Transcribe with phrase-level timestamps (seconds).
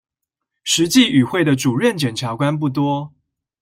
[0.65, 3.13] 實際與會的主任檢察官不多